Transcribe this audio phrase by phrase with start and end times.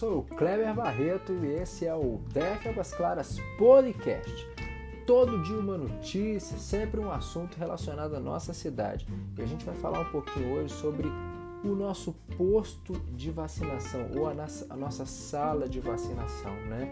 [0.00, 4.48] sou o Kleber Barreto e esse é o DF Águas Claras Podcast.
[5.06, 9.06] Todo dia uma notícia, sempre um assunto relacionado à nossa cidade.
[9.36, 11.06] E a gente vai falar um pouquinho hoje sobre
[11.62, 16.88] o nosso posto de vacinação ou a nossa, a nossa sala de vacinação, né?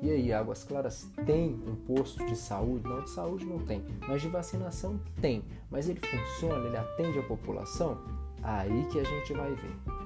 [0.00, 2.88] E aí, Águas Claras tem um posto de saúde?
[2.88, 5.42] Não, de saúde não tem, mas de vacinação tem.
[5.68, 6.64] Mas ele funciona?
[6.64, 7.98] Ele atende a população?
[8.40, 10.01] Aí que a gente vai ver.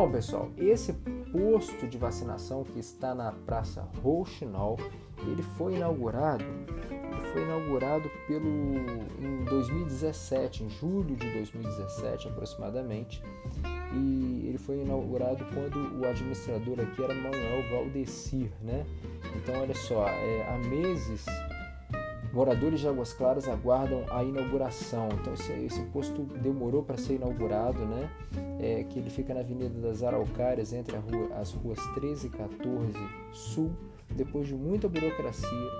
[0.00, 0.94] Bom, pessoal, esse
[1.30, 4.78] posto de vacinação que está na Praça Rouxinol,
[5.26, 13.22] ele foi inaugurado, ele foi inaugurado pelo em 2017, em julho de 2017 aproximadamente,
[13.92, 18.86] e ele foi inaugurado quando o administrador aqui era Manuel Valdecir, né?
[19.36, 21.26] Então, olha só, é, há meses
[22.32, 25.08] moradores de Águas Claras aguardam a inauguração.
[25.20, 28.10] Então, esse, esse posto demorou para ser inaugurado, né?
[28.60, 32.92] É, que ele fica na Avenida das Araucárias, entre rua, as ruas 13 e 14
[33.32, 33.72] Sul,
[34.14, 35.70] depois de muita burocracia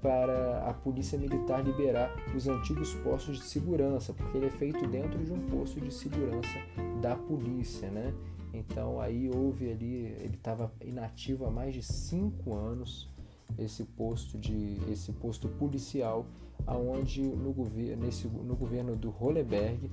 [0.00, 5.18] para a polícia militar liberar os antigos postos de segurança, porque ele é feito dentro
[5.24, 6.56] de um posto de segurança
[7.00, 8.14] da polícia, né?
[8.54, 13.08] Então aí houve ali, ele estava inativo há mais de cinco anos
[13.56, 16.26] esse posto de esse posto policial,
[16.66, 19.90] aonde no governo nesse no governo do Hollenberg,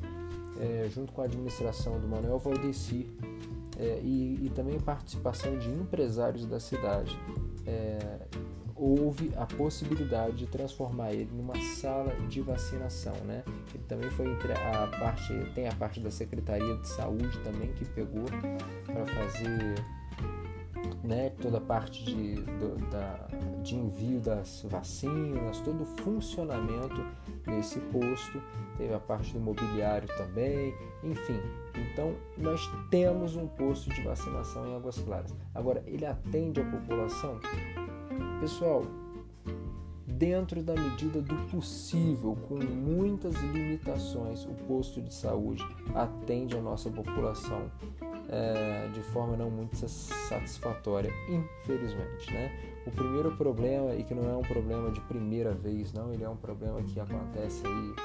[0.59, 3.09] é, junto com a administração do Manuel Valdeci
[3.77, 7.17] é, e, e, também participação de empresários da cidade,
[7.67, 8.19] é,
[8.75, 13.43] houve a possibilidade de transformar ele numa sala de vacinação, né?
[13.73, 17.85] Ele também foi entre a parte tem a parte da Secretaria de Saúde também que
[17.85, 18.25] pegou
[18.85, 19.75] para fazer
[21.03, 23.27] né, toda a parte de, do, da,
[23.63, 27.05] de envio das vacinas, todo o funcionamento
[27.45, 28.41] desse posto,
[28.77, 31.39] teve a parte do mobiliário também, enfim.
[31.91, 35.33] Então, nós temos um posto de vacinação em Águas Claras.
[35.53, 37.39] Agora, ele atende a população?
[38.39, 38.83] Pessoal,
[40.05, 45.63] dentro da medida do possível, com muitas limitações, o posto de saúde
[45.93, 47.69] atende a nossa população
[48.29, 52.31] é, de forma não muito satisfatória, infelizmente.
[52.33, 52.51] Né?
[52.85, 56.29] O primeiro problema, e que não é um problema de primeira vez, não, ele é
[56.29, 57.95] um problema que acontece aí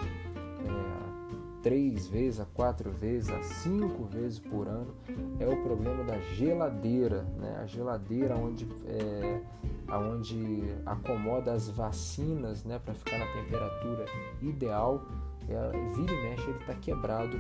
[0.67, 4.95] é, três vezes, a quatro vezes, a cinco vezes por ano,
[5.39, 7.59] é o problema da geladeira, né?
[7.63, 9.41] a geladeira onde, é,
[9.93, 14.07] onde acomoda as vacinas né, para ficar na temperatura
[14.41, 15.03] ideal,
[15.49, 17.39] é, vira e mexe ele está quebrado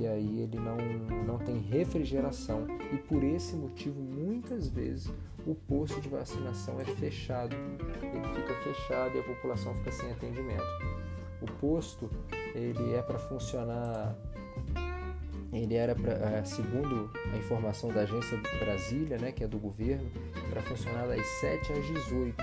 [0.00, 0.76] e aí ele não,
[1.24, 5.12] não tem refrigeração e por esse motivo muitas vezes
[5.46, 10.64] o posto de vacinação é fechado, ele fica fechado e a população fica sem atendimento.
[11.40, 12.10] O posto
[12.54, 14.16] ele é para funcionar,
[15.52, 20.10] ele era para, é, segundo a informação da agência Brasília, né, que é do governo,
[20.48, 22.34] para funcionar das 7 às 18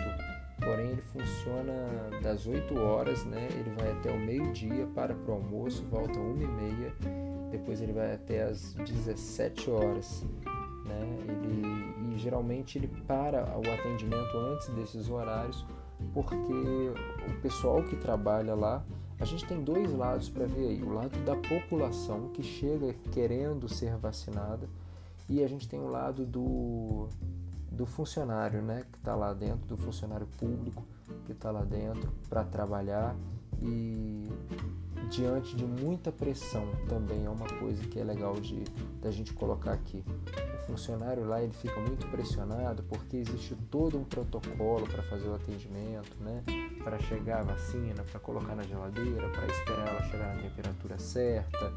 [0.62, 1.74] porém ele funciona
[2.22, 3.48] das 8 horas, né?
[3.52, 8.16] Ele vai até o meio-dia para o almoço, volta 1 e meia depois ele vai
[8.16, 10.26] até as 17 horas.
[10.86, 11.18] Né?
[11.28, 15.66] Ele, e geralmente ele para o atendimento antes desses horários,
[16.14, 16.54] porque
[17.30, 18.84] o pessoal que trabalha lá,
[19.20, 23.70] a gente tem dois lados para ver aí: o lado da população que chega querendo
[23.70, 24.68] ser vacinada,
[25.30, 27.08] e a gente tem o lado do,
[27.72, 30.84] do funcionário, né, que está lá dentro, do funcionário público
[31.26, 33.16] que está lá dentro para trabalhar
[33.62, 34.21] e
[35.12, 38.64] diante de muita pressão também é uma coisa que é legal de
[39.02, 40.04] da gente colocar aqui.
[40.64, 45.34] O funcionário lá ele fica muito pressionado porque existe todo um protocolo para fazer o
[45.34, 46.44] atendimento, né?
[46.84, 51.74] Para chegar a vacina, para colocar na geladeira, para esperar ela chegar na temperatura certa,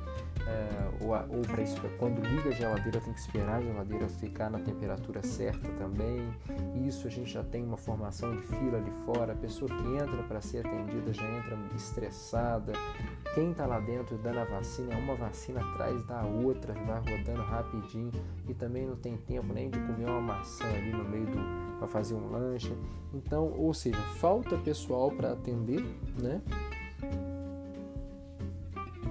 [0.47, 5.22] é, ou, para quando liga a geladeira tem que esperar a geladeira ficar na temperatura
[5.22, 6.22] certa também.
[6.87, 9.33] Isso a gente já tem uma formação de fila ali fora.
[9.33, 12.72] A pessoa que entra para ser atendida já entra estressada,
[13.34, 17.42] quem está lá dentro dando a vacina, é uma vacina atrás da outra, vai rodando
[17.42, 18.13] rapidinho
[18.48, 21.89] e também não tem tempo nem de comer uma maçã ali no meio do para
[21.89, 22.72] fazer um lanche.
[23.13, 25.84] Então, ou seja, falta pessoal para atender,
[26.16, 26.41] né?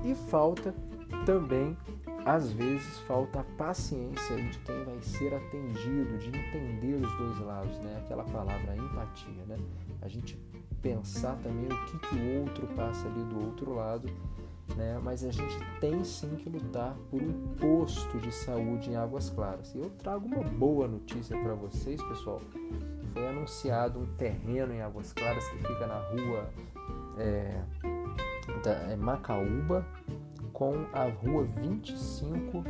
[0.05, 0.73] E falta
[1.25, 1.77] também
[2.25, 7.77] às vezes falta a paciência de quem vai ser atendido, de entender os dois lados,
[7.79, 8.01] né?
[8.03, 9.57] Aquela palavra empatia, né?
[10.01, 10.37] A gente
[10.81, 14.09] pensar também o que, que o outro passa ali do outro lado,
[14.75, 14.99] né?
[15.03, 19.73] Mas a gente tem sim que lutar por um posto de saúde em Águas Claras.
[19.75, 22.41] E eu trago uma boa notícia para vocês, pessoal.
[23.13, 26.49] Foi anunciado um terreno em Águas Claras que fica na rua
[27.17, 27.61] é,
[28.63, 29.85] da, é Macaúba,
[30.53, 32.63] com a rua 25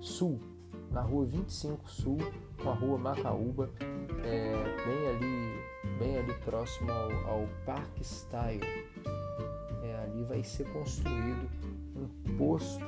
[0.00, 0.40] Sul,
[0.90, 2.18] na rua 25 Sul,
[2.62, 3.70] com a rua Macaúba,
[4.24, 4.52] é,
[4.84, 8.60] bem ali, bem ali próximo ao, ao Park Style.
[9.84, 11.48] É, ali vai ser construído
[11.94, 12.84] um posto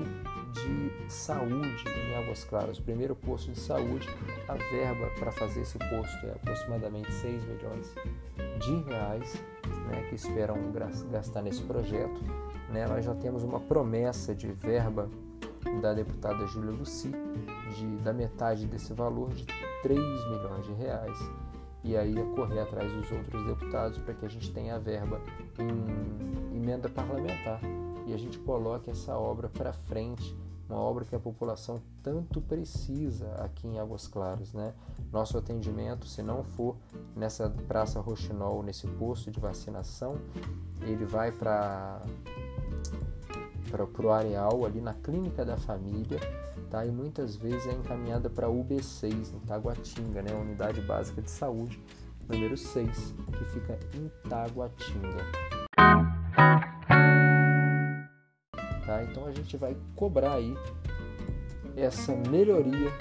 [0.52, 4.08] de saúde em Águas Claras, o primeiro posto de saúde.
[4.48, 7.94] A verba para fazer esse posto é aproximadamente 6 milhões
[8.58, 9.34] de reais,
[9.88, 10.56] né, que esperam
[11.10, 12.20] gastar nesse projeto.
[12.70, 15.08] Né, nós já temos uma promessa de verba
[15.80, 17.10] da deputada Júlia Luci
[17.74, 19.46] de, da metade desse valor de
[19.82, 21.18] 3 milhões de reais
[21.84, 25.20] e aí é correr atrás dos outros deputados para que a gente tenha a verba
[25.58, 27.60] em emenda parlamentar
[28.06, 30.36] e a gente coloque essa obra para frente,
[30.68, 34.74] uma obra que a população tanto precisa aqui em Águas Claras, né?
[35.10, 36.76] Nosso atendimento, se não for
[37.16, 40.18] nessa Praça Roxinol, nesse posto de vacinação,
[40.82, 42.02] ele vai para
[43.70, 46.18] para o areal ali na clínica da família,
[46.70, 46.86] tá?
[46.86, 50.32] E muitas vezes é encaminhada para a UB6 em Taguatinga, né?
[50.34, 51.78] Unidade Básica de Saúde
[52.28, 55.47] número 6, que fica em Taguatinga.
[59.18, 60.56] Então a gente vai cobrar aí
[61.76, 62.92] essa melhoria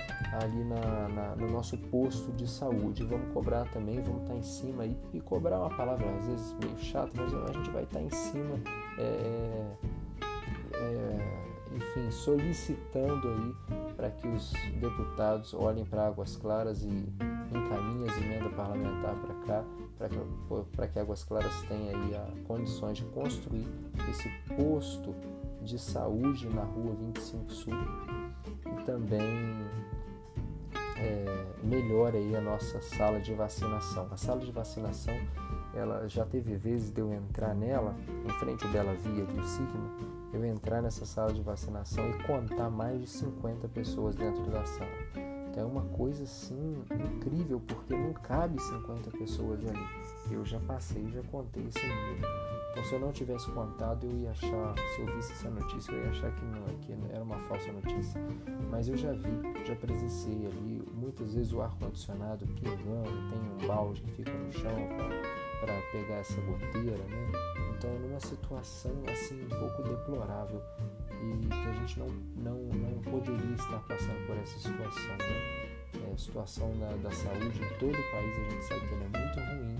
[0.41, 3.03] ali na, na, no nosso posto de saúde.
[3.03, 6.55] Vamos cobrar também, vamos estar tá em cima aí e cobrar uma palavra às vezes
[6.59, 8.59] meio chata, mas a gente vai estar tá em cima,
[8.97, 9.71] é,
[10.73, 17.05] é, enfim, solicitando aí para que os deputados olhem para Águas Claras e
[17.51, 19.63] encaminhem as emendas parlamentar para cá,
[19.97, 23.67] para que, que Águas Claras tenha aí a, condições de construir
[24.09, 25.13] esse posto
[25.61, 27.73] de saúde na rua 25 Sul
[28.65, 29.21] e também
[30.97, 34.07] é, melhora aí a nossa sala de vacinação.
[34.11, 35.13] A sala de vacinação
[35.73, 37.95] ela já teve vezes de eu entrar nela,
[38.25, 39.91] em frente ao Bela Via de Sigma,
[40.33, 45.26] eu entrar nessa sala de vacinação e contar mais de 50 pessoas dentro da sala.
[45.57, 46.83] É uma coisa assim
[47.15, 49.79] incrível, porque não cabe 50 pessoas ali.
[50.29, 52.27] Eu já passei, já contei esse número.
[52.69, 56.03] Então, se eu não tivesse contado, eu ia achar, se eu visse essa notícia, eu
[56.03, 58.21] ia achar que não, que era uma falsa notícia.
[58.69, 64.03] Mas eu já vi, já presenciei ali, muitas vezes o ar-condicionado pingando, tem um balde
[64.03, 64.71] que fica no chão
[65.59, 67.31] para pegar essa goteira, né?
[67.75, 70.61] Então, numa situação assim um pouco deplorável
[71.21, 76.07] e que a gente não, não, não poderia estar passando por essa situação, né?
[76.07, 78.97] É, a situação da, da saúde em todo o país, a gente sabe que é
[78.97, 79.77] muito ruim,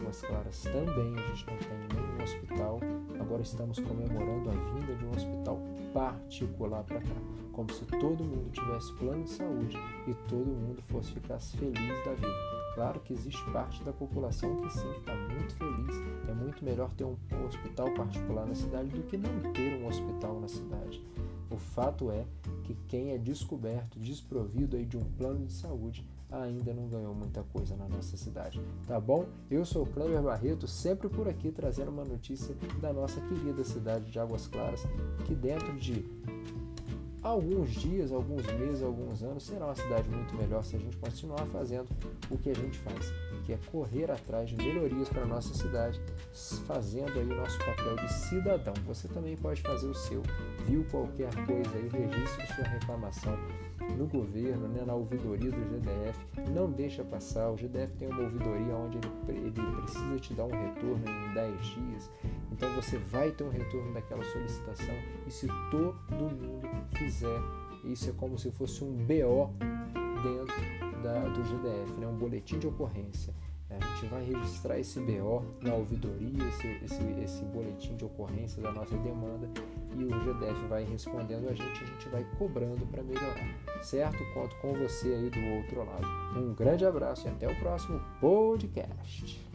[0.00, 2.80] Águas Claras também a gente não tem nenhum hospital.
[3.20, 5.60] Agora estamos comemorando a vinda de um hospital
[5.92, 7.16] particular para cá,
[7.52, 9.76] como se todo mundo tivesse plano de saúde
[10.08, 12.60] e todo mundo fosse ficar feliz da vida.
[12.74, 15.96] Claro que existe parte da população que sim está muito feliz.
[16.28, 20.40] É muito melhor ter um hospital particular na cidade do que não ter um hospital
[20.40, 21.04] na cidade.
[21.50, 22.24] O fato é
[22.64, 27.42] que quem é descoberto, desprovido aí de um plano de saúde, ainda não ganhou muita
[27.42, 29.26] coisa na nossa cidade, tá bom?
[29.50, 34.10] Eu sou o Cleber Barreto, sempre por aqui trazendo uma notícia da nossa querida cidade
[34.10, 34.84] de Águas Claras,
[35.26, 36.04] que dentro de
[37.22, 41.44] alguns dias, alguns meses, alguns anos, será uma cidade muito melhor se a gente continuar
[41.46, 41.88] fazendo
[42.30, 46.00] o que a gente faz, que é correr atrás de melhorias para a nossa cidade,
[46.66, 48.74] fazendo aí o nosso papel de cidadão.
[48.86, 50.22] Você também pode fazer o seu.
[50.66, 53.36] Viu qualquer coisa aí, registre sua reclamação
[53.96, 56.18] no governo, né, na ouvidoria do GDF.
[56.50, 57.50] Não deixa passar.
[57.50, 58.98] O GDF tem uma ouvidoria onde
[59.28, 62.10] ele, ele precisa te dar um retorno em 10 dias.
[62.52, 64.94] Então você vai ter um retorno daquela solicitação.
[65.26, 66.60] E se todo mundo
[66.96, 67.40] fizer,
[67.84, 69.50] isso é como se fosse um BO
[70.22, 73.34] dentro da, do GDF, né, um boletim de ocorrência.
[73.68, 78.60] É, a gente vai registrar esse BO na ouvidoria, esse, esse, esse boletim de ocorrência
[78.60, 79.48] da nossa demanda
[79.96, 84.18] e o GDF vai respondendo a gente, a gente vai cobrando para melhorar, certo?
[84.34, 86.06] Conto com você aí do outro lado.
[86.36, 89.49] Um grande abraço e até o próximo podcast.